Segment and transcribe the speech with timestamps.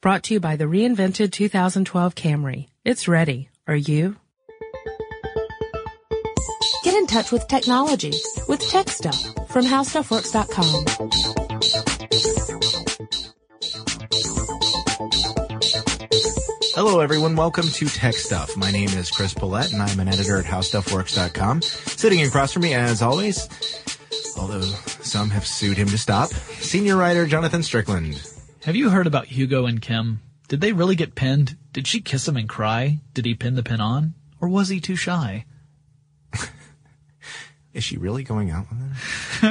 [0.00, 2.68] Brought to you by the reinvented 2012 Camry.
[2.84, 3.48] It's ready.
[3.66, 4.14] Are you?
[6.84, 8.12] Get in touch with technology
[8.46, 10.84] with Tech Stuff from HowStuffWorks.com.
[16.76, 17.34] Hello, everyone.
[17.34, 18.56] Welcome to Tech Stuff.
[18.56, 21.62] My name is Chris Pollette, and I'm an editor at HowStuffWorks.com.
[21.62, 23.48] Sitting across from me, as always,
[24.38, 28.37] although some have sued him to stop, senior writer Jonathan Strickland.
[28.68, 30.20] Have you heard about Hugo and Kim?
[30.48, 31.56] Did they really get pinned?
[31.72, 33.00] Did she kiss him and cry?
[33.14, 34.12] Did he pin the pin on?
[34.42, 35.46] Or was he too shy?
[37.72, 38.78] Is she really going out with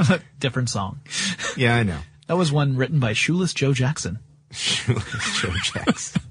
[0.07, 0.21] him?
[0.39, 0.99] Different song.
[1.57, 1.97] Yeah, I know.
[2.27, 4.19] That was one written by Shoeless Joe Jackson.
[4.51, 6.21] Shoeless Joe Jackson.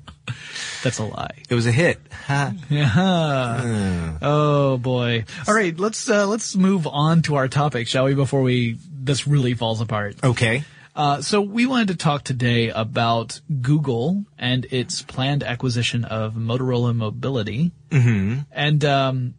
[0.84, 1.42] That's a lie.
[1.50, 1.98] It was a hit.
[2.26, 2.52] Ha.
[2.70, 4.18] Yeah.
[4.23, 5.24] Oh boy.
[5.48, 8.14] All right, let's uh, let's move on to our topic, shall we?
[8.14, 10.23] Before we this really falls apart.
[10.23, 10.62] Okay.
[10.96, 16.96] Uh, so we wanted to talk today about Google and its planned acquisition of Motorola
[16.96, 18.40] Mobility, mm-hmm.
[18.51, 19.35] and um,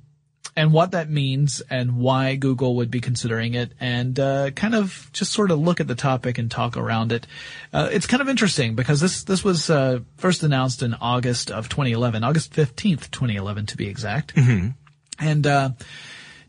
[0.55, 5.09] and what that means and why Google would be considering it, and uh, kind of
[5.13, 7.25] just sort of look at the topic and talk around it.
[7.73, 11.69] Uh, it's kind of interesting because this this was uh, first announced in August of
[11.69, 14.69] 2011, August 15th, 2011 to be exact, mm-hmm.
[15.19, 15.75] and.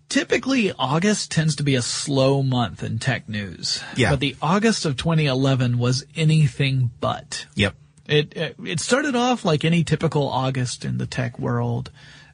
[0.09, 3.83] Typically August tends to be a slow month in tech news.
[3.95, 4.11] Yeah.
[4.11, 7.47] But the August of 2011 was anything but.
[7.55, 7.75] Yep.
[8.07, 11.91] It, it it started off like any typical August in the tech world,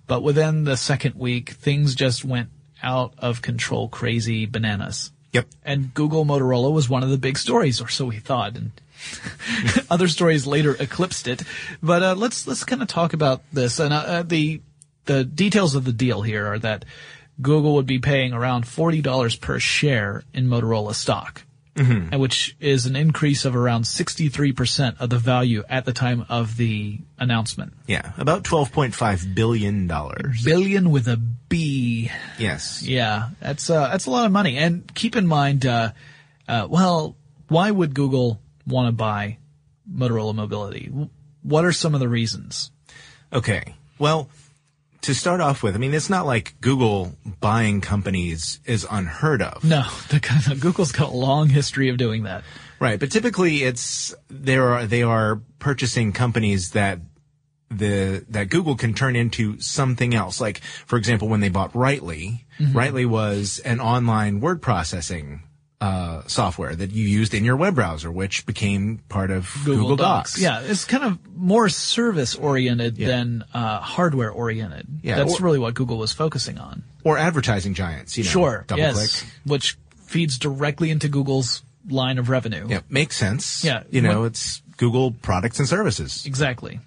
[0.07, 5.11] but within the second week things just went out of control crazy bananas.
[5.33, 5.49] Yep.
[5.65, 8.71] And Google Motorola was one of the big stories or so we thought and
[9.91, 11.43] other stories later eclipsed it.
[11.83, 14.61] But uh, let's let's kind of talk about this and uh, uh, the
[15.07, 16.85] the details of the deal here are that
[17.41, 21.43] Google would be paying around $40 per share in Motorola stock,
[21.75, 22.11] mm-hmm.
[22.13, 26.57] and which is an increase of around 63% of the value at the time of
[26.57, 27.73] the announcement.
[27.87, 28.13] Yeah.
[28.19, 29.91] About $12.5 billion.
[30.45, 32.11] Billion with a B.
[32.39, 32.83] Yes.
[32.83, 33.31] Yeah.
[33.41, 34.57] That's, uh, that's a lot of money.
[34.57, 35.93] And keep in mind, uh,
[36.47, 37.17] uh, well,
[37.49, 39.39] why would Google want to buy
[39.93, 40.93] Motorola Mobility?
[41.43, 42.71] What are some of the reasons?
[43.33, 43.75] Okay.
[43.99, 44.29] Well,
[45.05, 49.63] to start off with, I mean, it's not like Google buying companies is unheard of.
[49.63, 52.43] No, the, Google's got a long history of doing that.
[52.81, 56.99] Right, but typically it's there are they are purchasing companies that
[57.71, 60.41] the that Google can turn into something else.
[60.41, 62.77] Like for example, when they bought Writely, mm-hmm.
[62.77, 65.43] Writely was an online word processing
[65.85, 69.97] uh, software that you used in your web browser, which became part of Google, Google
[69.97, 70.33] Docs.
[70.33, 70.43] Docs.
[70.43, 73.09] Yeah, it's kind of more service oriented yeah.
[73.09, 74.87] than uh, hardware oriented.
[75.03, 76.85] Yeah, that's or, really what Google was focusing on.
[77.05, 78.31] Or advertising giants, you know.
[78.31, 79.33] Sure, double yes, click.
[79.45, 82.67] which feeds directly into Google's line of revenue.
[82.67, 83.63] Yeah, makes sense.
[83.63, 86.25] Yeah, you know, what, it's Google products and services.
[86.25, 86.81] Exactly.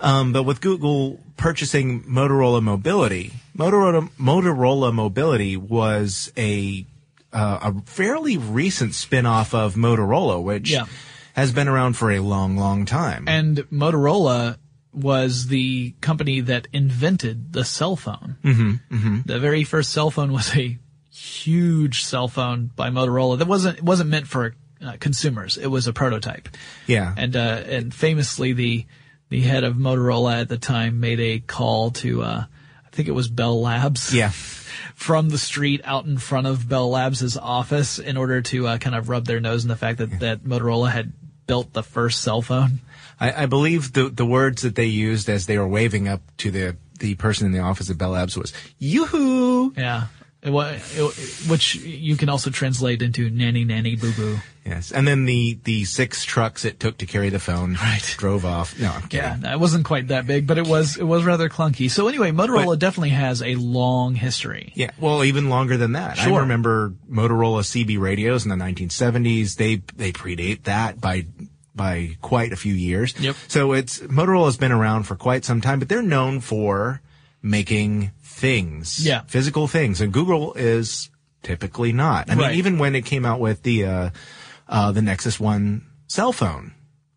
[0.00, 6.86] Um, but with Google purchasing Motorola Mobility, Motorola Motorola Mobility was a
[7.32, 10.86] uh, a fairly recent spin-off of Motorola, which yeah.
[11.34, 13.28] has been around for a long, long time.
[13.28, 14.58] And Motorola
[14.92, 18.36] was the company that invented the cell phone.
[18.42, 19.20] Mm-hmm, mm-hmm.
[19.24, 20.78] The very first cell phone was a
[21.12, 24.54] huge cell phone by Motorola that wasn't it wasn't meant for
[24.84, 25.56] uh, consumers.
[25.56, 26.48] It was a prototype.
[26.86, 27.14] Yeah.
[27.16, 28.86] And uh, and famously the
[29.28, 32.44] the head of Motorola at the time made a call to uh,
[33.00, 34.14] think it was Bell Labs.
[34.14, 34.32] Yeah.
[34.94, 38.94] from the street out in front of Bell Labs' office in order to uh, kind
[38.94, 41.14] of rub their nose in the fact that, that Motorola had
[41.46, 42.80] built the first cell phone.
[43.18, 46.50] I, I believe the the words that they used as they were waving up to
[46.50, 50.08] the the person in the office at Bell Labs was "Yoo-hoo!" Yeah.
[50.42, 54.38] It, it, which you can also translate into nanny nanny boo boo.
[54.64, 58.14] Yes, and then the the six trucks it took to carry the phone right.
[58.16, 58.78] drove off.
[58.78, 59.42] No, I'm kidding.
[59.42, 61.90] Yeah, it wasn't quite that big, but it was it was rather clunky.
[61.90, 64.72] So anyway, Motorola but, definitely has a long history.
[64.74, 66.16] Yeah, well, even longer than that.
[66.16, 66.34] Sure.
[66.34, 69.56] I remember Motorola CB radios in the 1970s.
[69.56, 71.26] They they predate that by
[71.74, 73.14] by quite a few years.
[73.18, 73.36] Yep.
[73.48, 77.00] So it's Motorola's been around for quite some time, but they're known for
[77.42, 79.04] making things.
[79.04, 79.22] Yeah.
[79.26, 80.00] Physical things.
[80.00, 81.10] And Google is
[81.42, 82.30] typically not.
[82.30, 82.48] I right.
[82.48, 84.10] mean, even when it came out with the, uh,
[84.68, 86.74] uh, the Nexus One cell phone,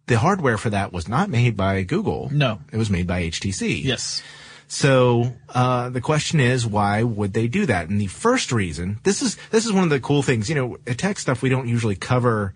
[0.07, 2.29] the hardware for that was not made by Google.
[2.31, 2.59] No.
[2.71, 3.83] It was made by HTC.
[3.83, 4.21] Yes.
[4.67, 7.89] So uh, the question is, why would they do that?
[7.89, 10.49] And the first reason, this is this is one of the cool things.
[10.49, 12.53] You know, tech stuff we don't usually cover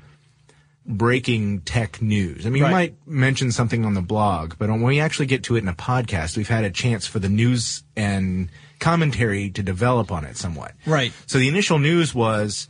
[0.88, 2.46] breaking tech news.
[2.46, 2.70] I mean, right.
[2.70, 5.68] you might mention something on the blog, but when we actually get to it in
[5.68, 8.50] a podcast, we've had a chance for the news and
[8.80, 10.74] commentary to develop on it somewhat.
[10.86, 11.12] Right.
[11.26, 12.68] So the initial news was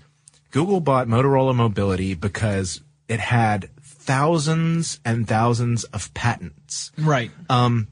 [0.51, 6.91] Google bought Motorola Mobility because it had thousands and thousands of patents.
[6.97, 7.29] Right.
[7.49, 7.87] Um,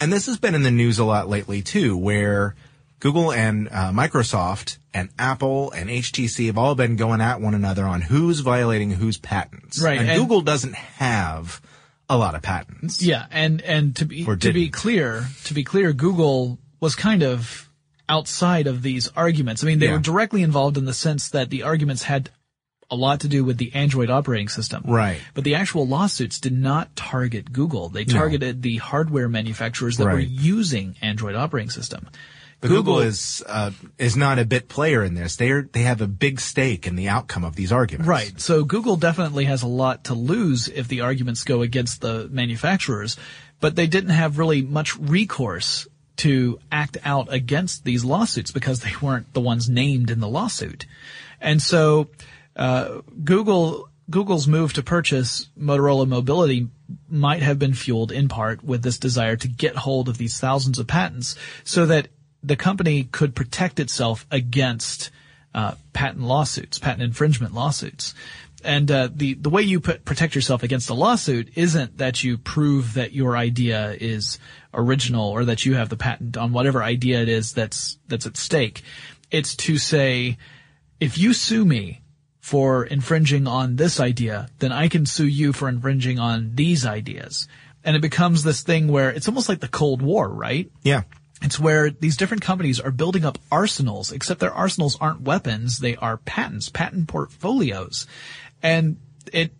[0.00, 2.54] and this has been in the news a lot lately too, where
[3.00, 7.84] Google and uh, Microsoft and Apple and HTC have all been going at one another
[7.84, 9.80] on who's violating whose patents.
[9.80, 11.60] Right, And, and- Google doesn't have
[12.08, 13.02] a lot of patents.
[13.02, 14.72] Yeah, and and to be to be didn't.
[14.72, 17.68] clear, to be clear, Google was kind of
[18.08, 19.62] outside of these arguments.
[19.62, 19.92] I mean, they Yeah.
[19.92, 22.30] were directly involved in the sense that the arguments had
[22.90, 24.82] a lot to do with the Android operating system.
[24.86, 25.18] Right.
[25.34, 27.90] But the actual lawsuits did not target Google.
[27.90, 32.08] They targeted the hardware manufacturers that were using Android operating system.
[32.60, 35.36] But Google, is uh, is not a bit player in this.
[35.36, 38.08] They are they have a big stake in the outcome of these arguments.
[38.08, 38.40] Right.
[38.40, 43.16] So Google definitely has a lot to lose if the arguments go against the manufacturers,
[43.60, 45.86] but they didn't have really much recourse
[46.18, 50.84] to act out against these lawsuits because they weren't the ones named in the lawsuit.
[51.40, 52.08] And so,
[52.56, 56.68] uh, Google, Google's move to purchase Motorola Mobility
[57.08, 60.78] might have been fueled in part with this desire to get hold of these thousands
[60.78, 62.08] of patents so that
[62.42, 65.10] the company could protect itself against
[65.54, 68.14] uh, patent lawsuits, patent infringement lawsuits.
[68.64, 72.38] And uh, the the way you put, protect yourself against a lawsuit isn't that you
[72.38, 74.38] prove that your idea is
[74.74, 78.36] original or that you have the patent on whatever idea it is that's that's at
[78.36, 78.82] stake.
[79.30, 80.38] It's to say,
[80.98, 82.02] if you sue me
[82.40, 87.46] for infringing on this idea, then I can sue you for infringing on these ideas.
[87.84, 90.70] And it becomes this thing where it's almost like the Cold War, right?
[90.82, 91.02] Yeah.
[91.42, 95.94] It's where these different companies are building up arsenals, except their arsenals aren't weapons, they
[95.96, 98.06] are patents, patent portfolios.
[98.62, 98.96] And
[99.32, 99.52] it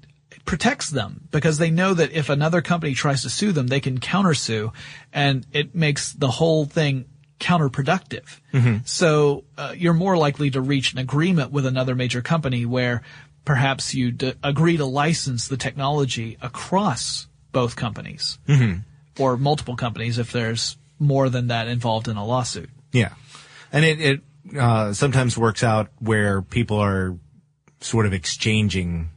[0.44, 4.00] protects them because they know that if another company tries to sue them, they can
[4.00, 4.72] countersue
[5.12, 7.04] and it makes the whole thing
[7.38, 8.40] counterproductive.
[8.84, 13.02] So uh, you're more likely to reach an agreement with another major company where
[13.44, 18.38] perhaps you d- agree to license the technology across both companies
[19.18, 22.70] or multiple companies if there's more than that involved in a lawsuit.
[22.92, 23.14] Yeah.
[23.72, 24.20] And it, it
[24.58, 27.16] uh, sometimes works out where people are
[27.80, 29.10] sort of exchanging,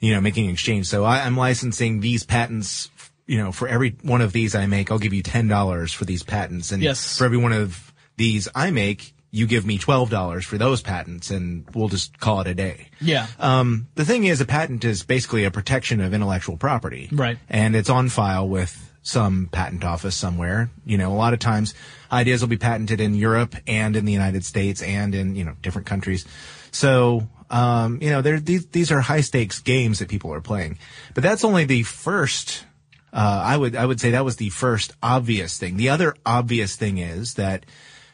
[0.00, 0.86] you know, making exchange.
[0.86, 2.90] So I, I'm licensing these patents,
[3.26, 6.22] you know, for every one of these I make, I'll give you $10 for these
[6.22, 6.70] patents.
[6.72, 7.16] And Yes.
[7.18, 11.66] for every one of these I make, you give me $12 for those patents and
[11.74, 12.88] we'll just call it a day.
[13.00, 13.26] Yeah.
[13.38, 17.08] Um, the thing is, a patent is basically a protection of intellectual property.
[17.12, 17.38] Right.
[17.48, 20.68] And it's on file with some patent office somewhere.
[20.84, 21.74] You know, a lot of times
[22.12, 25.54] ideas will be patented in Europe and in the United States and in, you know,
[25.62, 26.26] different countries.
[26.72, 30.78] So, um, you know, there, these, these are high stakes games that people are playing.
[31.14, 32.64] But that's only the first,
[33.10, 35.78] uh, I would, I would say that was the first obvious thing.
[35.78, 37.64] The other obvious thing is that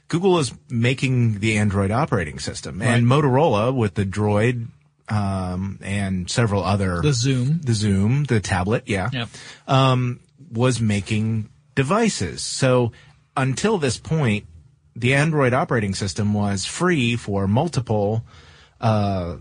[0.07, 4.69] Google is making the Android operating system and Motorola with the Droid,
[5.09, 7.61] um, and several other, the Zoom.
[7.63, 9.29] the Zoom, the tablet, yeah, Yep.
[9.67, 10.21] um,
[10.55, 12.43] was making devices.
[12.43, 12.93] So
[13.37, 14.47] until this point,
[14.97, 18.25] the Android operating system was free for multiple
[18.81, 19.37] uh,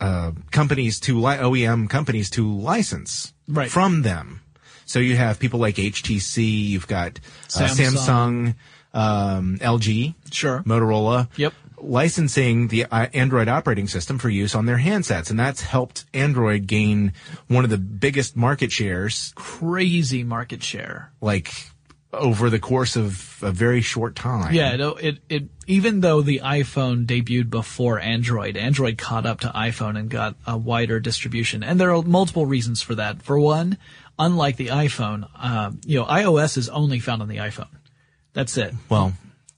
[0.00, 3.70] uh, companies to li- OEM companies to license Right.
[3.70, 4.40] from them.
[4.86, 7.18] So you have people like HTC, you've got
[7.56, 7.96] uh, Samsung.
[7.96, 8.54] Samsung,
[8.94, 10.62] um, LG, Sure.
[10.64, 11.28] Motorola.
[11.36, 11.52] Yep.
[11.84, 15.30] Licensing the uh, Android operating system for use on their handsets.
[15.30, 17.12] And that's helped Android gain
[17.48, 21.12] one of the biggest market shares, Crazy market share.
[21.20, 21.52] like
[22.12, 24.54] over the course of a very short time.
[24.54, 29.48] Yeah, it, it, it, even though the iPhone debuted before Android, Android caught up to
[29.48, 31.62] iPhone and got a wider distribution.
[31.62, 33.22] And there are multiple reasons for that.
[33.22, 33.78] For one,
[34.18, 37.68] unlike the iPhone, um, you know, iOS is only found on the iPhone.
[38.32, 38.74] That's it.
[38.88, 39.14] Well,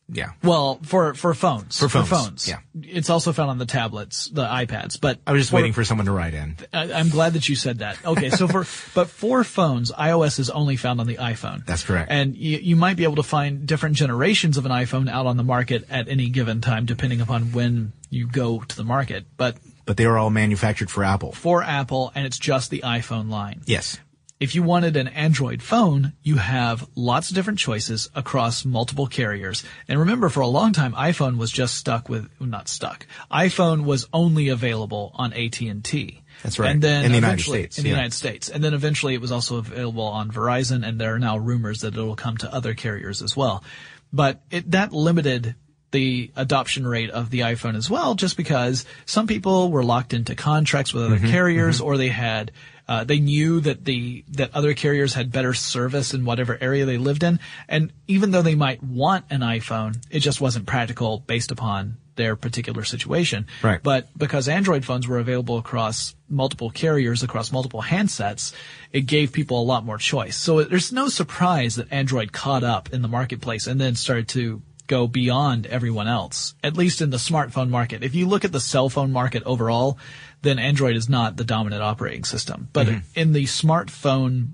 [0.09, 0.31] yeah.
[0.43, 2.59] Well, for for phones, For phones, yeah.
[2.81, 5.01] It's also found on the tablets, the iPads.
[5.01, 6.57] But I was just for- waiting for someone to write in.
[6.73, 7.99] I, I'm glad that you said that.
[8.05, 11.65] Okay, so for but for phones, iOS is only found on the iPhone.
[11.67, 12.11] That's correct.
[12.11, 15.37] And you, you might be able to find different generations of an iPhone out on
[15.37, 19.27] the market at any given time, depending upon when you go to the market.
[19.37, 21.33] But But they were all manufactured for Apple.
[21.33, 23.63] for Apple, and it's just the iPhone line.
[23.67, 23.99] Yes.
[24.39, 29.65] If you wanted an Android phone, you have lots of different choices across multiple carriers.
[29.89, 33.07] And remember, for a long time, iPhone was just stuck with, not stuck.
[33.31, 36.23] iPhone was only available on AT&T.
[36.43, 36.71] That's right.
[36.71, 37.95] And then In the United eventually- States, In the yeah.
[37.97, 38.49] United States.
[38.51, 41.95] And then eventually it was also available on Verizon, and there are now rumors that
[41.95, 43.65] it'll come to other carriers as well.
[44.13, 45.55] But it, that limited
[45.91, 50.35] the adoption rate of the iPhone as well, just because some people were locked into
[50.35, 52.51] contracts with Mm-hmm, other carriers, or they had
[52.89, 56.99] uh, they knew that the that other carriers had better service in whatever area they
[56.99, 61.51] lived in, and even though they might want an iPhone, it just wasn't practical based
[61.51, 63.47] upon their particular situation.
[63.63, 63.83] Right.
[63.83, 68.55] But because Android phones were available across multiple carriers, across multiple handsets,
[68.93, 70.37] it gave people a lot more choice.
[70.37, 74.63] So there's no surprise that Android caught up in the marketplace and then started to
[74.87, 78.03] go beyond everyone else, at least in the smartphone market.
[78.03, 79.99] If you look at the cell phone market overall,
[80.43, 82.69] then Android is not the dominant operating system.
[82.73, 84.51] But in the smartphone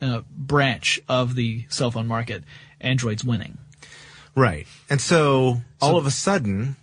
[0.00, 2.44] uh, branch of the cell phone market,
[2.80, 3.58] Android's winning.
[4.34, 4.66] Right.
[4.90, 6.76] And so, all of a sudden,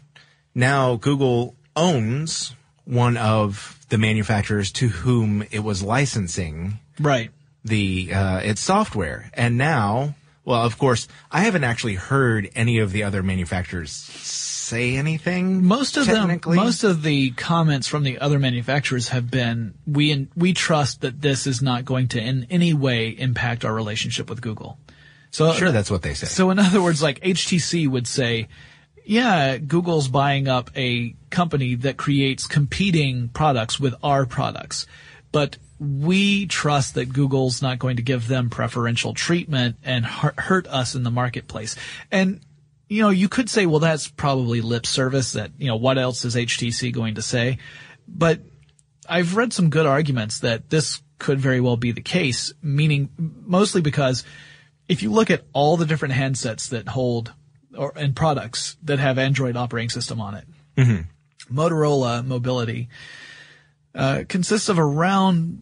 [0.55, 2.55] now Google owns
[2.85, 7.29] one of the manufacturers to whom it was licensing Right.
[7.63, 9.29] the uh, its software.
[9.33, 14.95] And now, well, of course, I haven't actually heard any of the other manufacturers say
[14.95, 15.65] anything.
[15.65, 20.53] Most of them, most of the comments from the other manufacturers have been, we, we
[20.53, 24.79] trust that this is not going to in any way impact our relationship with Google.
[25.29, 26.27] So sure that's what they say.
[26.27, 28.47] So in other words, like HTC would say,
[29.05, 34.87] yeah, Google's buying up a company that creates competing products with our products,
[35.31, 40.93] but we trust that Google's not going to give them preferential treatment and hurt us
[40.93, 41.75] in the marketplace.
[42.11, 42.41] And
[42.87, 46.25] you know, you could say, well, that's probably lip service that, you know, what else
[46.25, 47.57] is HTC going to say?
[48.05, 48.41] But
[49.07, 53.79] I've read some good arguments that this could very well be the case, meaning mostly
[53.79, 54.25] because
[54.89, 57.33] if you look at all the different handsets that hold
[57.75, 60.45] or and products that have Android operating system on it,
[61.49, 62.89] Motorola Mobility
[63.95, 65.61] uh, consists of around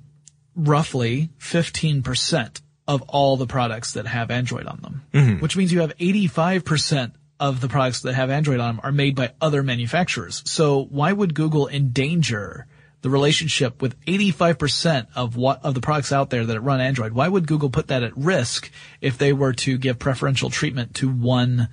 [0.68, 5.40] roughly 15% of all the products that have Android on them, mm-hmm.
[5.42, 9.16] which means you have 85% of the products that have Android on them are made
[9.16, 10.42] by other manufacturers.
[10.46, 12.68] So why would Google endanger
[13.02, 17.14] the relationship with 85% of what, of the products out there that run Android?
[17.14, 21.10] Why would Google put that at risk if they were to give preferential treatment to
[21.10, 21.70] one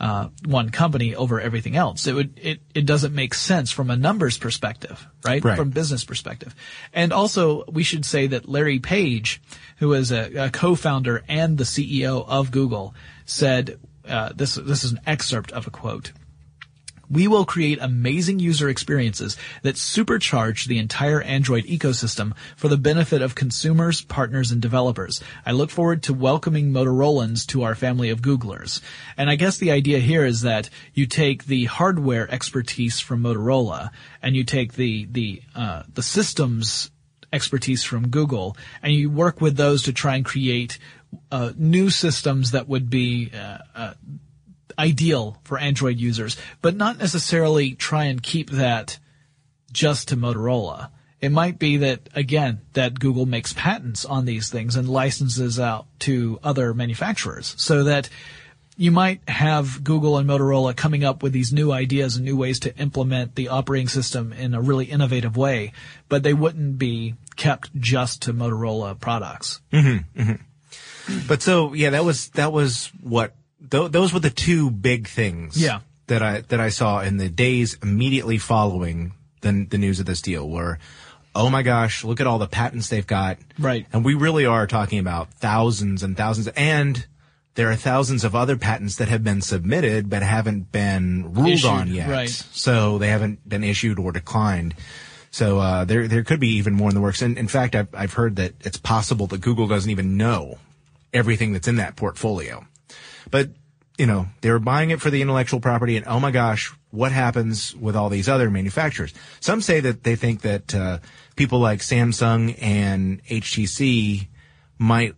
[0.00, 2.06] uh, one company over everything else.
[2.06, 5.44] It would it it doesn't make sense from a numbers perspective, right?
[5.44, 5.56] Right.
[5.56, 6.54] From business perspective,
[6.92, 9.40] and also we should say that Larry Page,
[9.78, 14.92] who is a, a co-founder and the CEO of Google, said uh, this this is
[14.92, 16.12] an excerpt of a quote.
[17.10, 23.22] We will create amazing user experiences that supercharge the entire Android ecosystem for the benefit
[23.22, 25.22] of consumers, partners, and developers.
[25.46, 28.80] I look forward to welcoming Motorolans to our family of Googlers.
[29.16, 33.90] And I guess the idea here is that you take the hardware expertise from Motorola
[34.22, 36.90] and you take the, the, uh, the systems
[37.32, 40.78] expertise from Google and you work with those to try and create
[41.30, 43.94] uh, new systems that would be uh, uh,
[44.78, 48.98] ideal for Android users, but not necessarily try and keep that
[49.72, 50.90] just to Motorola.
[51.20, 55.86] It might be that, again, that Google makes patents on these things and licenses out
[56.00, 58.08] to other manufacturers so that
[58.76, 62.60] you might have Google and Motorola coming up with these new ideas and new ways
[62.60, 65.72] to implement the operating system in a really innovative way,
[66.08, 69.60] but they wouldn't be kept just to Motorola products.
[69.72, 71.26] Mm-hmm, mm-hmm.
[71.26, 73.34] But so yeah, that was that was what
[73.70, 75.60] th- those were the two big things.
[75.60, 75.80] Yeah.
[76.06, 79.12] That I that I saw in the days immediately following
[79.42, 80.78] the the news of this deal were,
[81.34, 83.36] oh my gosh, look at all the patents they've got.
[83.58, 83.86] Right.
[83.92, 87.06] And we really are talking about thousands and thousands, and
[87.56, 91.70] there are thousands of other patents that have been submitted but haven't been ruled Issued,
[91.70, 92.08] on yet.
[92.08, 92.30] right.
[92.30, 94.74] So they haven't been issued or declined.
[95.30, 97.20] So uh, there there could be even more in the works.
[97.20, 100.56] And in fact, I've I've heard that it's possible that Google doesn't even know
[101.12, 102.64] everything that's in that portfolio.
[103.30, 103.50] But
[103.98, 107.10] you know, they were buying it for the intellectual property, and oh my gosh, what
[107.12, 109.12] happens with all these other manufacturers?
[109.40, 110.98] Some say that they think that uh,
[111.36, 114.28] people like Samsung and HTC
[114.78, 115.14] might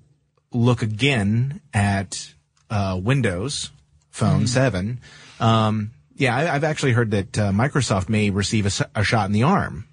[0.50, 2.35] look again at
[2.71, 3.71] uh, Windows
[4.11, 5.00] Phone 7.
[5.39, 9.45] Um, yeah, I, I've actually heard that uh, Microsoft may receive a shot in the
[9.45, 9.87] arm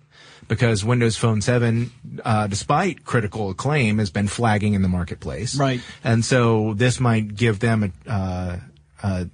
[0.48, 1.92] because Windows Phone 7,
[2.24, 5.56] uh, despite critical acclaim, has been flagging in the marketplace.
[5.58, 5.82] Right.
[6.04, 8.58] And so this might give them a, uh,
[9.04, 9.26] uh,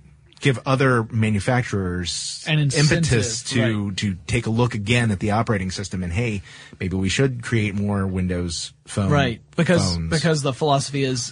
[0.44, 6.04] give other manufacturers An impetus to to take a look again at the operating system
[6.04, 6.42] and hey,
[6.80, 10.10] maybe we should create more Windows Phone right because phones.
[10.10, 11.32] because the philosophy is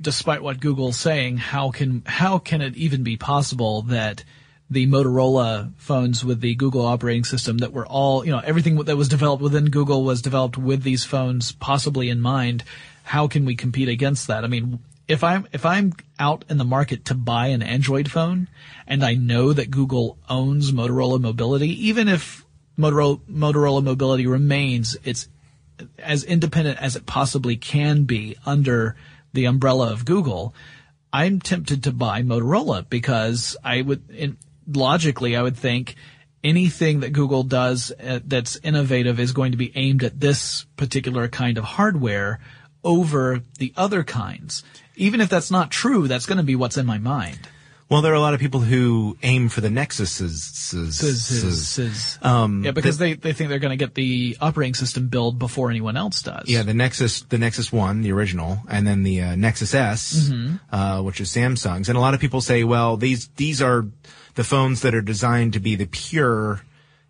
[0.00, 4.22] despite what google's saying how can how can it even be possible that
[4.68, 8.96] the motorola phones with the google operating system that were all you know everything that
[8.96, 12.64] was developed within google was developed with these phones possibly in mind.
[13.04, 14.44] How can we compete against that?
[14.44, 18.48] I mean if i'm if i'm out in the market to buy an android phone
[18.88, 22.44] and i know that google owns motorola mobility even if
[22.76, 25.28] motorola, motorola mobility remains its
[25.98, 28.96] as independent as it possibly can be under
[29.32, 30.54] the umbrella of Google,
[31.12, 35.94] I'm tempted to buy Motorola because I would, in, logically, I would think
[36.42, 41.28] anything that Google does uh, that's innovative is going to be aimed at this particular
[41.28, 42.38] kind of hardware
[42.84, 44.62] over the other kinds.
[44.94, 47.38] Even if that's not true, that's going to be what's in my mind.
[47.88, 50.74] Well, there are a lot of people who aim for the Nexuses.
[52.24, 55.38] Um, yeah, because the, they, they think they're going to get the operating system build
[55.38, 56.48] before anyone else does.
[56.48, 60.56] Yeah, the Nexus, the Nexus One, the original, and then the uh, Nexus S, mm-hmm.
[60.74, 61.88] uh, which is Samsung's.
[61.88, 63.84] And a lot of people say, well, these these are
[64.36, 66.62] the phones that are designed to be the pure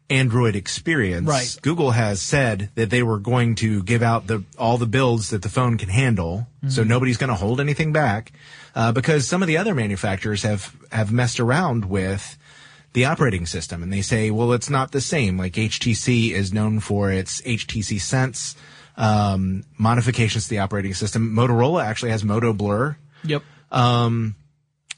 [0.08, 1.26] Android experience.
[1.26, 1.56] Right.
[1.62, 5.42] Google has said that they were going to give out the all the builds that
[5.42, 6.68] the phone can handle, mm-hmm.
[6.70, 8.32] so nobody's going to hold anything back
[8.74, 12.38] uh, because some of the other manufacturers have have messed around with
[12.92, 15.36] the operating system and they say, well, it's not the same.
[15.36, 18.56] Like HTC is known for its HTC Sense
[18.96, 21.34] um, modifications to the operating system.
[21.34, 22.96] Motorola actually has Moto Blur.
[23.24, 23.42] Yep.
[23.70, 24.34] Um,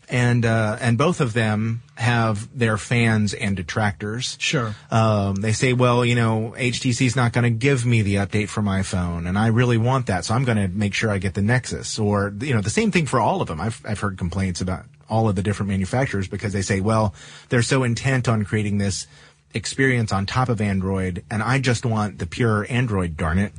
[0.08, 4.36] and uh, and both of them have their fans and detractors.
[4.40, 4.74] Sure.
[4.90, 8.48] Um, they say, well, you know, HTC is not going to give me the update
[8.48, 11.18] for my phone, and I really want that, so I'm going to make sure I
[11.18, 11.98] get the Nexus.
[11.98, 13.60] Or you know, the same thing for all of them.
[13.60, 17.14] I've I've heard complaints about all of the different manufacturers because they say, well,
[17.48, 19.06] they're so intent on creating this
[19.54, 23.16] experience on top of Android, and I just want the pure Android.
[23.16, 23.52] Darn it.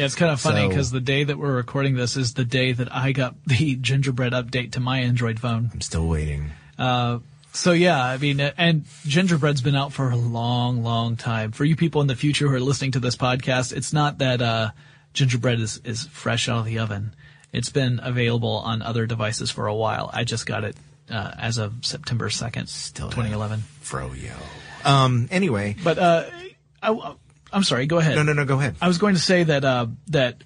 [0.00, 2.46] Yeah, it's kind of funny because so, the day that we're recording this is the
[2.46, 5.68] day that I got the Gingerbread update to my Android phone.
[5.74, 6.52] I'm still waiting.
[6.78, 7.18] Uh,
[7.52, 11.52] so yeah, I mean, and Gingerbread's been out for a long, long time.
[11.52, 14.40] For you people in the future who are listening to this podcast, it's not that
[14.40, 14.70] uh,
[15.12, 17.14] Gingerbread is is fresh out of the oven.
[17.52, 20.08] It's been available on other devices for a while.
[20.14, 20.76] I just got it
[21.10, 23.64] uh, as of September second, still 2011.
[23.82, 24.32] Froyo.
[24.82, 25.28] Um.
[25.30, 26.24] Anyway, but uh,
[26.82, 27.16] I,
[27.52, 27.86] I'm sorry.
[27.86, 28.16] Go ahead.
[28.16, 28.44] No, no, no.
[28.44, 28.76] Go ahead.
[28.80, 30.42] I was going to say that uh, that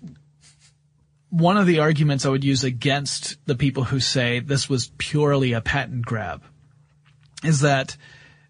[1.31, 5.53] one of the arguments I would use against the people who say this was purely
[5.53, 6.43] a patent grab
[7.43, 7.97] is that,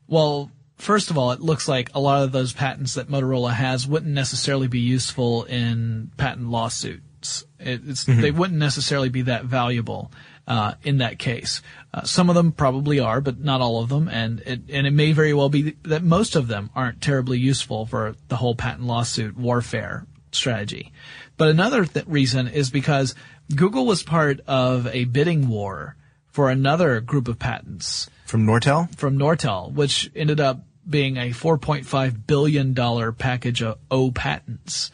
[0.07, 3.87] well, first of all, it looks like a lot of those patents that Motorola has
[3.87, 7.45] wouldn't necessarily be useful in patent lawsuits.
[7.59, 8.21] It, mm-hmm.
[8.21, 10.13] They wouldn't necessarily be that valuable
[10.47, 11.63] uh, in that case.
[11.93, 14.93] Uh, some of them probably are, but not all of them, and it, and it
[14.93, 18.87] may very well be that most of them aren't terribly useful for the whole patent
[18.87, 20.93] lawsuit warfare strategy.
[21.37, 23.15] But another th- reason is because
[23.55, 25.97] Google was part of a bidding war
[26.29, 28.95] for another group of patents from Nortel.
[28.97, 34.91] From Nortel, which ended up being a 4.5 billion dollar package of O patents,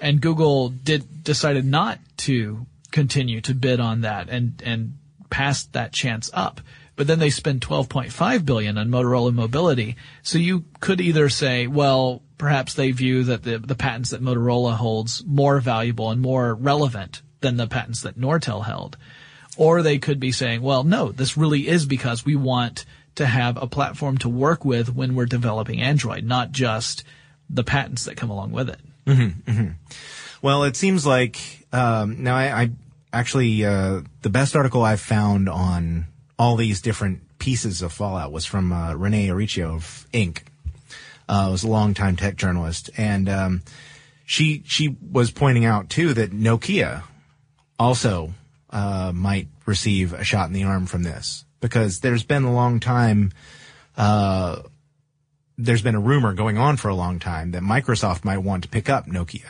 [0.00, 4.96] and Google did decided not to continue to bid on that and and
[5.28, 6.62] pass that chance up.
[6.96, 9.96] But then they spend 12.5 billion on Motorola Mobility.
[10.22, 14.72] So you could either say, well, perhaps they view that the, the patents that Motorola
[14.72, 18.96] holds more valuable and more relevant than the patents that Nortel held.
[19.58, 23.58] Or they could be saying, well, no, this really is because we want to have
[23.58, 27.04] a platform to work with when we're developing Android, not just
[27.50, 28.80] the patents that come along with it.
[29.06, 29.68] Mm-hmm, mm-hmm.
[30.40, 32.70] Well, it seems like um, now I, I
[33.12, 36.06] actually uh, the best article I've found on
[36.38, 39.38] all these different pieces of Fallout was from uh, Rene of
[40.12, 40.42] Inc.
[41.28, 43.62] Uh, was a longtime tech journalist, and um,
[44.24, 47.02] she she was pointing out too that Nokia
[47.80, 48.32] also
[48.70, 52.78] uh, might receive a shot in the arm from this because there's been a long
[52.78, 53.32] time.
[53.96, 54.62] Uh,
[55.58, 58.68] there's been a rumor going on for a long time that Microsoft might want to
[58.68, 59.40] pick up Nokia.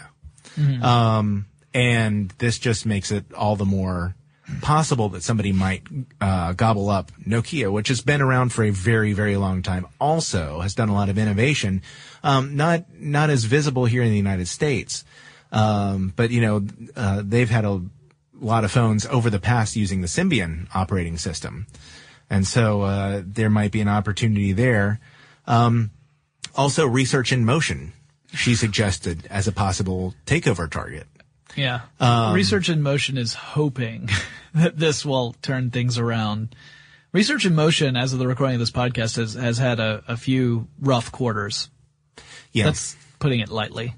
[0.56, 0.82] Mm-hmm.
[0.82, 4.14] Um, and this just makes it all the more
[4.62, 5.82] possible that somebody might
[6.22, 9.86] uh, gobble up Nokia, which has been around for a very, very long time.
[10.00, 11.82] Also, has done a lot of innovation,
[12.22, 15.04] um, not not as visible here in the United States,
[15.52, 17.82] um, but you know uh, they've had a
[18.40, 21.66] lot of phones over the past using the Symbian operating system,
[22.30, 24.98] and so uh, there might be an opportunity there.
[25.46, 25.90] Um,
[26.54, 27.92] also, research in motion,
[28.32, 31.06] she suggested as a possible takeover target.
[31.56, 31.80] Yeah.
[31.98, 34.08] Um, Research in Motion is hoping
[34.54, 36.54] that this will turn things around.
[37.12, 40.16] Research in Motion, as of the recording of this podcast, has, has had a, a
[40.16, 41.70] few rough quarters.
[42.52, 42.64] Yeah.
[42.64, 43.94] That's putting it lightly.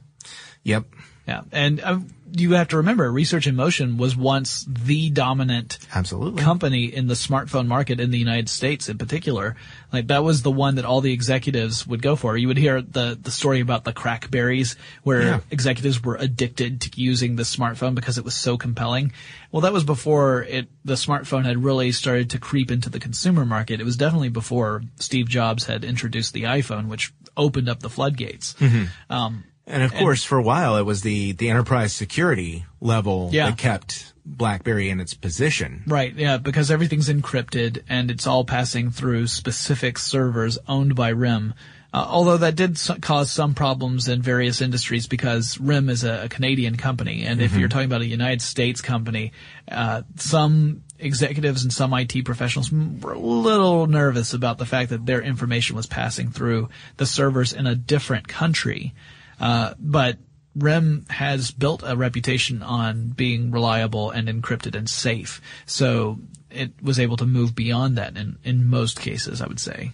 [0.62, 0.84] Yep.
[1.26, 1.42] Yeah.
[1.52, 1.98] And uh,
[2.32, 6.42] you have to remember, Research in Motion was once the dominant Absolutely.
[6.42, 9.56] company in the smartphone market in the United States in particular.
[9.92, 12.36] Like that was the one that all the executives would go for.
[12.36, 15.40] You would hear the, the story about the crackberries where yeah.
[15.50, 19.12] executives were addicted to using the smartphone because it was so compelling.
[19.50, 23.46] Well, that was before it, the smartphone had really started to creep into the consumer
[23.46, 23.80] market.
[23.80, 28.54] It was definitely before Steve Jobs had introduced the iPhone, which opened up the floodgates.
[28.54, 29.12] Mm-hmm.
[29.12, 33.50] Um, And of course, for a while, it was the, the enterprise security level Yeah.
[33.50, 35.82] that kept BlackBerry in its position.
[35.86, 41.54] Right, yeah, because everything's encrypted and it's all passing through specific servers owned by RIM.
[41.92, 46.24] Uh, although that did s- cause some problems in various industries because RIM is a,
[46.24, 49.32] a Canadian company, and if you're talking about a United States company,
[49.72, 55.06] uh, some executives and some IT professionals were a little nervous about the fact that
[55.06, 58.92] their information was passing through the servers in a different country.
[59.40, 60.18] Uh, but
[60.56, 65.40] RIM has built a reputation on being reliable and encrypted and safe.
[65.66, 66.18] So
[66.50, 69.92] it was able to move beyond that in, in most cases, I would say.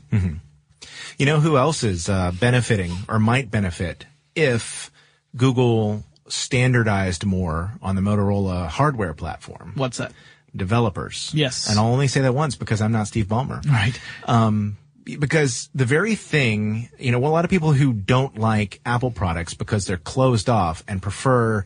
[1.18, 4.90] You know who else is uh, benefiting or might benefit if
[5.37, 9.72] Google standardized more on the Motorola hardware platform?
[9.76, 10.12] What's that?
[10.54, 11.30] Developers.
[11.35, 11.68] Yes.
[11.68, 13.64] And I'll only say that once because I'm not Steve Ballmer.
[13.68, 13.98] Right.
[14.24, 19.11] Um, because the very thing, you know, a lot of people who don't like Apple
[19.11, 21.64] products because they're closed off and prefer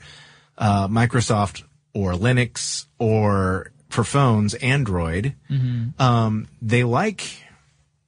[0.57, 1.63] uh, Microsoft
[1.95, 5.35] or Linux or for phones Android,
[5.99, 7.21] um, they like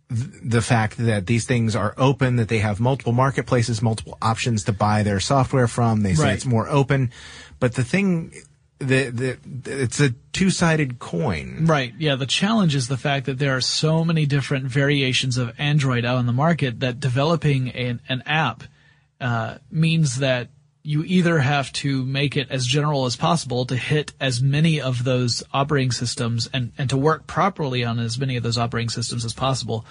[0.09, 4.65] th- the fact that these things are open, that they have multiple marketplaces, multiple options
[4.65, 6.03] to buy their software from.
[6.03, 6.35] They say Right.
[6.35, 7.11] it's more open,
[7.61, 8.33] but the thing,
[8.81, 9.39] the, the,
[9.83, 11.67] it's a two-sided coin.
[11.67, 11.93] Right.
[11.99, 12.17] Yeah.
[12.17, 16.17] The challenge is the fact that there are so many different variations of Android out
[16.17, 18.65] on the market that developing an, an app
[19.21, 20.49] uh, means that
[20.83, 25.05] you either have to make it as general as possible to hit as many of
[25.05, 29.27] those operating systems and, and to work properly on as many of those operating systems
[29.27, 29.85] as possible,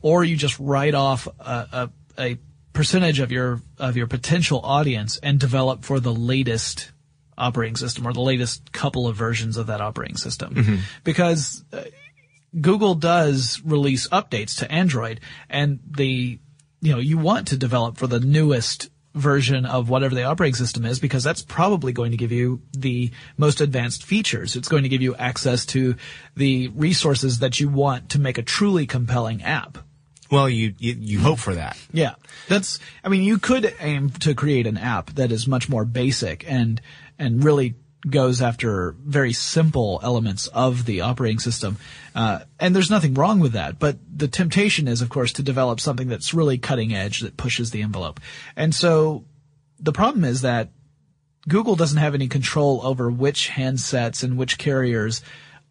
[0.00, 2.38] or you just write off a, a, a
[2.72, 6.92] percentage of your of your potential audience and develop for the latest
[7.38, 10.54] operating system or the latest couple of versions of that operating system
[11.04, 11.82] because uh,
[12.60, 16.38] Google does release updates to Android and the
[16.80, 20.84] you know you want to develop for the newest version of whatever the operating system
[20.84, 24.56] is because that's probably going to give you the most advanced features.
[24.56, 25.96] It's going to give you access to
[26.36, 29.78] the resources that you want to make a truly compelling app.
[30.30, 31.76] Well, you, you, you hope for that.
[31.92, 32.14] Yeah.
[32.48, 36.50] That's, I mean, you could aim to create an app that is much more basic
[36.50, 36.80] and,
[37.22, 37.74] and really
[38.08, 41.76] goes after very simple elements of the operating system.
[42.14, 45.78] Uh, and there's nothing wrong with that, but the temptation is, of course, to develop
[45.78, 48.18] something that's really cutting edge that pushes the envelope.
[48.56, 49.24] And so
[49.78, 50.70] the problem is that
[51.48, 55.22] Google doesn't have any control over which handsets and which carriers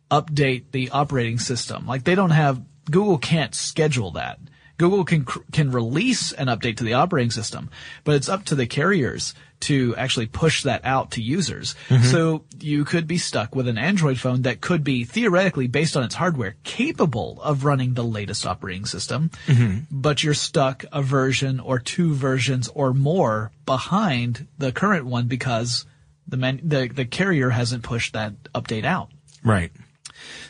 [0.10, 1.86] update the operating system.
[1.86, 4.40] Like they don't have, Google can't schedule that.
[4.78, 7.70] Google can, can release an update to the operating system,
[8.04, 11.76] but it's up to the carriers to actually push that out to users.
[11.89, 12.04] Mm-hmm.
[12.04, 16.04] So you could be stuck with an Android phone that could be theoretically based on
[16.04, 19.80] its hardware capable of running the latest operating system, mm-hmm.
[19.91, 25.86] but you're stuck a version or two versions or more behind the current one because
[26.28, 29.10] the man, the, the carrier hasn't pushed that update out.
[29.43, 29.71] Right.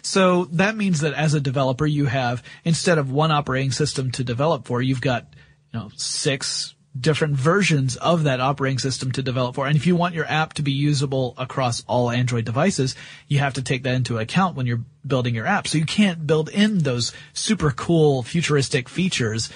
[0.01, 4.23] So that means that as a developer, you have, instead of one operating system to
[4.23, 5.27] develop for, you've got,
[5.73, 9.65] you know, six different versions of that operating system to develop for.
[9.65, 12.95] And if you want your app to be usable across all Android devices,
[13.27, 15.67] you have to take that into account when you're building your app.
[15.67, 19.49] So you can't build in those super cool futuristic features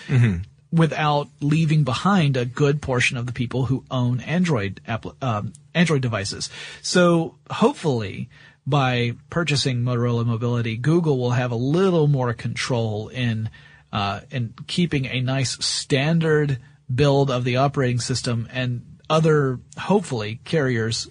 [0.72, 6.02] without leaving behind a good portion of the people who own Android app, um, Android
[6.02, 6.50] devices.
[6.82, 8.30] So hopefully,
[8.68, 13.50] by purchasing Motorola Mobility, Google will have a little more control in
[13.94, 16.60] uh, in keeping a nice standard
[16.94, 21.08] build of the operating system, and other hopefully carriers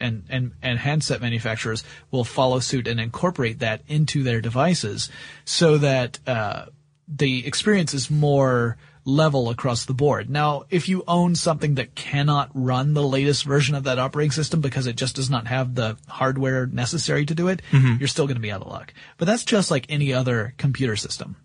[0.00, 5.10] and, and, and handset manufacturers will follow suit and incorporate that into their devices
[5.44, 6.66] so that uh,
[7.08, 10.28] the experience is more level across the board.
[10.28, 14.60] Now, if you own something that cannot run the latest version of that operating system
[14.60, 17.62] because it just does not have the hardware necessary to do it,
[17.98, 18.92] you're still going to be out of luck.
[19.16, 21.36] But that's just like any other computer system.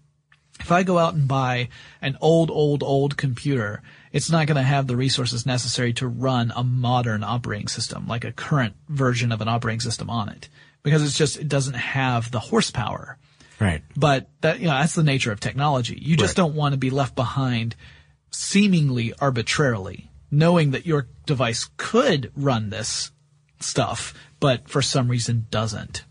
[0.64, 1.70] If I go out and buy
[2.02, 6.54] an old, old, old computer, it's not going to have the resources necessary to run
[6.56, 10.48] a modern operating system, like a current version of an operating system on it,
[10.82, 13.18] because it's just, it doesn't have the horsepower.
[13.60, 13.84] Right.
[13.96, 15.98] But that, you know, that's the nature of technology.
[16.02, 16.44] You just Right.
[16.44, 17.76] don't want to be left behind
[18.32, 23.12] seemingly arbitrarily, knowing that your device could run this
[23.60, 26.04] stuff, but for some reason doesn't.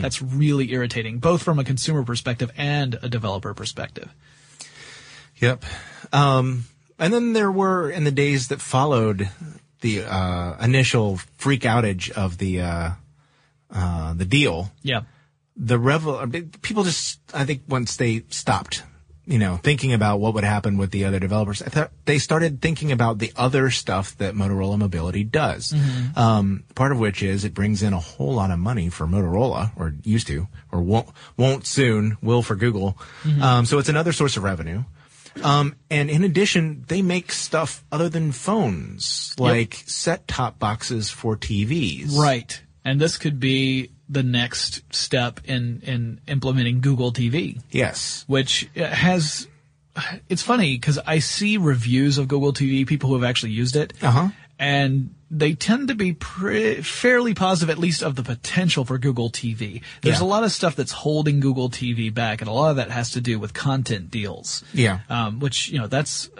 [0.00, 4.12] That's really irritating, both from a consumer perspective and a developer perspective.
[5.36, 5.64] Yep.
[6.12, 6.64] Um,
[6.98, 9.28] and then there were in the days that followed
[9.80, 12.90] the uh, initial freak outage of the uh,
[13.72, 14.72] uh, the deal.
[14.82, 15.02] Yeah.
[15.56, 16.26] The revel
[16.62, 18.82] people just I think once they stopped
[19.28, 22.62] you know, thinking about what would happen with the other developers, I thought they started
[22.62, 25.74] thinking about the other stuff that Motorola Mobility does.
[26.16, 29.70] Um, part of which is it brings in a whole lot of money for Motorola,
[29.76, 32.96] or used to, or won't, won't soon, will for Google.
[33.40, 34.84] Um, so it's another source of revenue.
[35.44, 41.36] Um, and in addition, they make stuff other than phones, like set top boxes for
[41.36, 42.16] TVs.
[42.16, 42.60] Right.
[42.84, 48.24] And this could be the next step in, in implementing Google TV, Yes.
[48.26, 49.46] which has,
[50.28, 53.92] it's funny because I see reviews of Google TV, people who have actually used it.
[54.02, 54.28] Uh-huh.
[54.58, 56.14] And they tend to be
[56.82, 59.82] fairly positive, at least of the potential for Google TV.
[60.02, 60.24] There's Yeah.
[60.24, 63.10] a lot of stuff that's holding Google TV back, and a lot of that has
[63.12, 64.64] to do with content deals.
[64.72, 65.00] Yeah.
[65.08, 66.30] Um, which, you know, that's,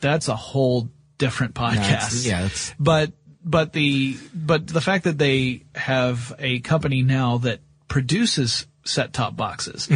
[0.00, 1.78] that's a whole different podcast.
[2.12, 3.12] it's- yeah, it's- But
[3.46, 9.36] but the but the fact that they have a company now that produces set top
[9.36, 9.88] boxes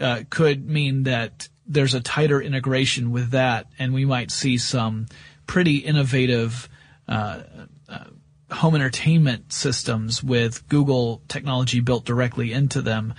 [0.00, 5.06] uh, could mean that there's a tighter integration with that, and we might see some
[5.46, 6.68] pretty innovative.
[7.08, 7.40] Uh,
[7.88, 8.04] uh,
[8.50, 13.14] home entertainment systems with Google technology built directly into them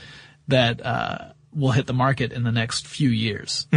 [0.47, 3.67] that uh, will hit the market in the next few years.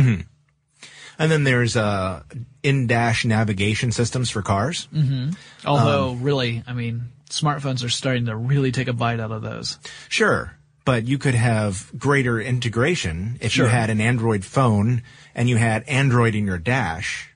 [1.18, 2.22] And then there's uh,
[2.62, 4.88] in-dash navigation systems for cars.
[5.64, 9.42] Although, Um, really, I mean, smartphones are starting to really take a bite out of
[9.42, 9.78] those.
[10.08, 13.66] Sure, but you could have greater integration if Sure.
[13.66, 15.02] you had an Android phone
[15.34, 17.28] and you had Android in your dash.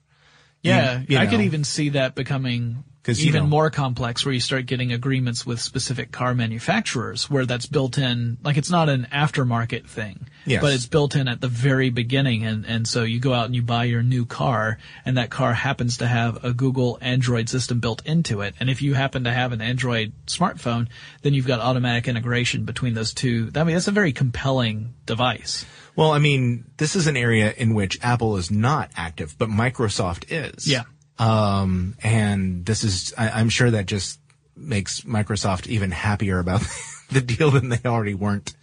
[0.63, 4.35] Yeah, you I could even see that becoming 'Cause, you even know- more complex where
[4.35, 8.89] you start getting agreements with specific car manufacturers where that's built in, like it's not
[8.89, 10.61] an aftermarket thing, Yes.
[10.61, 12.45] but it's built in at the very beginning.
[12.45, 15.55] And, and so you go out and you buy your new car and that car
[15.55, 18.57] happens to have a Google Android system built into it.
[18.59, 20.89] And if you happen to have an Android smartphone,
[21.23, 23.53] then you've got automatic integration between those two.
[23.55, 25.65] I mean, that's a very compelling device.
[25.95, 30.25] Well, I mean, this is an area in which Apple is not active, but Microsoft
[30.29, 30.67] is.
[30.69, 30.83] Yeah.
[31.19, 34.21] Um, and this is, I, I'm sure that just
[34.57, 36.63] makes Microsoft even happier about
[37.11, 38.55] the deal than they already weren't.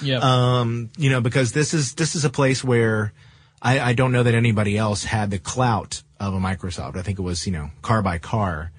[0.00, 0.18] Yeah.
[0.22, 3.12] Um, you know, because this is this is a place where
[3.60, 6.96] I, I don't know that anybody else had the clout of a Microsoft.
[6.96, 8.72] I think it was you know car by car.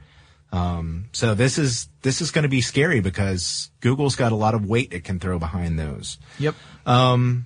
[0.52, 4.54] Um, so this is this is going to be scary because Google's got a lot
[4.54, 6.18] of weight it can throw behind those.
[6.38, 6.56] yep.
[6.86, 7.46] Um,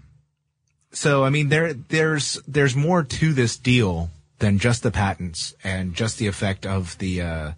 [0.91, 4.09] so I mean there there's there's more to this deal
[4.39, 7.51] than just the patents and just the effect of the uh,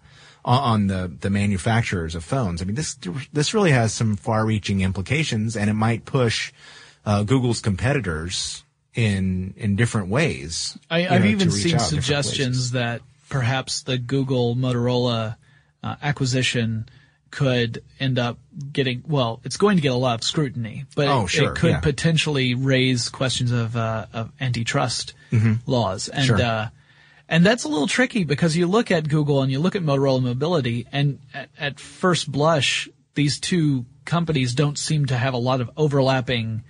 [0.44, 2.62] on- the the manufacturers of phones.
[2.62, 2.96] I mean this
[3.32, 6.52] this really has some far-reaching implications, and it might push
[7.04, 8.64] uh, Google's competitors
[8.94, 10.78] in in different ways.
[10.90, 15.36] I, I've know, even seen suggestions that perhaps the Google Motorola
[15.82, 16.88] uh, acquisition
[17.30, 18.38] could end up
[18.72, 19.40] getting well.
[19.44, 21.80] It's going to get a lot of scrutiny, but Oh, it, sure, it could yeah.
[21.80, 25.14] potentially raise questions of uh, of antitrust
[25.66, 26.36] laws, and Mm-hmm.
[26.38, 26.42] Sure.
[26.44, 26.68] uh,
[27.28, 30.20] and that's a little tricky because you look at Google and you look at Motorola
[30.22, 35.60] Mobility, and at, at first blush, these two companies don't seem to have a lot
[35.60, 36.64] of overlapping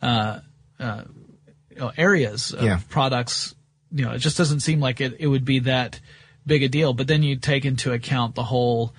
[0.00, 2.80] you know, areas of Yeah.
[2.88, 3.54] products.
[3.90, 6.00] You know, it just doesn't seem like it, it would be that
[6.46, 6.92] big a deal.
[6.94, 8.92] But then you take into account the whole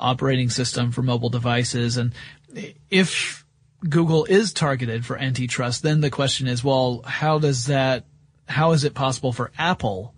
[0.00, 1.96] operating system for mobile devices.
[1.96, 2.12] And
[2.90, 3.44] if
[3.88, 8.06] Google is targeted for antitrust, then the question is, well, how does that,
[8.48, 10.14] how is it possible for Apple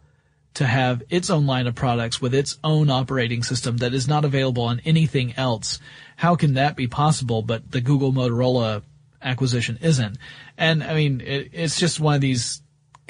[0.54, 4.24] to have its own line of products with its own operating system that is not
[4.24, 5.78] available on anything else.
[6.16, 7.42] How can that be possible?
[7.42, 8.82] But the Google Motorola
[9.22, 10.18] acquisition isn't.
[10.58, 12.61] And I mean, it, it's just one of these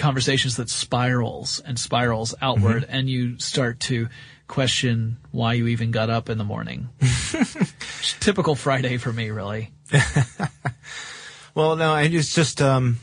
[0.02, 4.08] conversations that spirals and spirals outward and you start to
[4.48, 6.88] question why you even got up in the morning.
[8.20, 9.70] Typical Friday for me, really.
[11.54, 12.98] Well, no, I it's just um,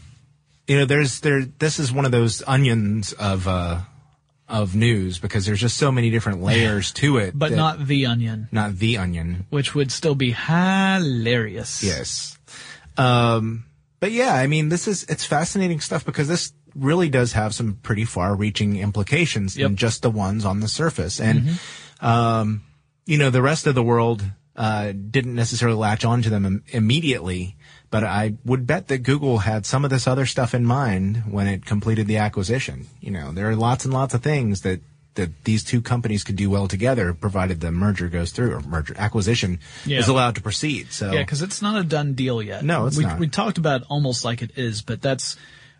[0.68, 1.46] you know, there's there.
[1.46, 3.82] This is one of those onions of uh
[4.48, 7.38] of news because there's just so many different layers to it.
[7.38, 9.46] But not the onion, not the onion.
[9.52, 11.84] which would still be hilarious.
[11.84, 12.40] Yes.
[12.98, 13.66] Um,
[14.00, 17.80] but yeah, I mean, this is, it's fascinating stuff because this really does have some
[17.84, 19.66] pretty far reaching implications Yep.
[19.68, 21.20] than just the ones on the surface.
[21.20, 21.60] And,
[22.02, 22.62] um,
[23.06, 24.24] you know, the rest of the world,
[24.56, 27.56] uh, didn't necessarily latch onto them im- immediately,
[27.90, 31.48] but I would bet that Google had some of this other stuff in mind when
[31.48, 32.88] it completed the acquisition.
[33.00, 34.82] You know, there are lots and lots of things that,
[35.16, 38.94] that these two companies could do well together, provided the merger goes through or merger
[38.98, 40.00] acquisition Yeah.
[40.00, 40.92] is allowed to proceed.
[40.92, 42.64] So Yeah, because it's not a done deal yet.
[42.64, 43.18] No, it's we, not.
[43.20, 45.36] We talked about almost like it is, but that's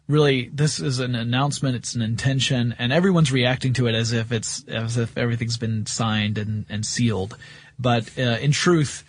[0.10, 1.78] really this is an announcement.
[1.78, 5.86] It's an intention, and everyone's reacting to it as if it's as if everything's been
[5.86, 7.38] signed and, and sealed.
[7.78, 9.06] But uh, in truth,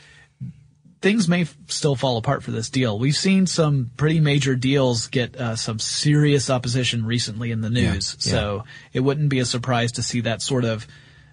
[1.01, 2.97] things may f- still fall apart for this deal.
[2.99, 8.17] We've seen some pretty major deals get uh, some serious opposition recently in the news,
[8.21, 8.31] yeah.
[8.31, 10.87] so it wouldn't be a surprise to see that sort of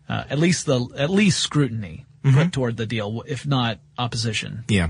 [0.10, 4.65] uh, at least the at least scrutiny put toward the deal, if not opposition.
[4.67, 4.89] Yeah.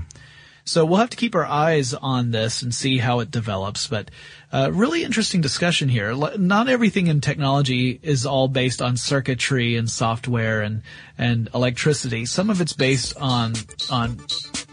[0.68, 3.86] So we'll have to keep our eyes on this and see how it develops.
[3.86, 4.10] But
[4.52, 6.14] uh, really interesting discussion here.
[6.36, 10.82] Not everything in technology is all based on circuitry and software and
[11.16, 12.26] and electricity.
[12.26, 13.54] Some of it's based on
[13.90, 14.18] on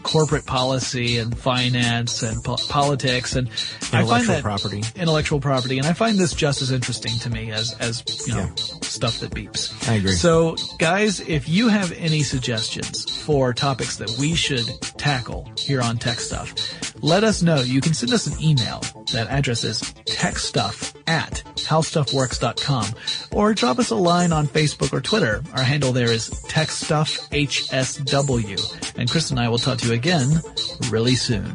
[0.02, 4.82] corporate policy and finance and po- politics and I find Intellectual that property.
[4.94, 8.46] intellectual property and I find this just as interesting to me as as you know
[8.56, 8.78] Yeah.
[8.82, 9.88] stuff that beeps.
[9.90, 10.12] I agree.
[10.12, 15.98] So, guys, if you have any suggestions for topics that we should tackle here on
[15.98, 16.54] Tech Stuff,
[17.02, 17.56] let us know.
[17.56, 18.80] You can send us an email.
[19.12, 22.86] That address is techstuff at howstuffworks.com
[23.32, 25.42] or drop us a line on Facebook or Twitter.
[25.54, 28.96] Our handle there is techstuffhsw.
[28.96, 30.40] And Chris and I will talk to you again
[30.88, 31.52] really soon.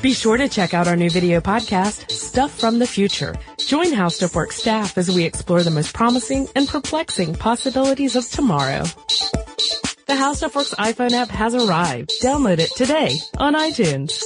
[0.00, 3.34] Be sure to check out our new video podcast, Stuff from the Future.
[3.68, 8.84] Join Stuff Works staff as we explore the most promising and perplexing possibilities of tomorrow.
[10.06, 12.10] The How Stuff Works iPhone app has arrived.
[12.22, 14.24] Download it today on iTunes.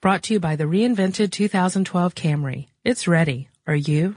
[0.00, 2.68] Brought to you by the reinvented 2012 Camry.
[2.84, 3.48] It's ready.
[3.66, 4.14] Are you?